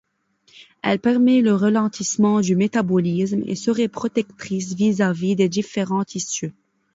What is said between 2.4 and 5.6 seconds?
du métabolisme et serait protectrice vis-à-vis des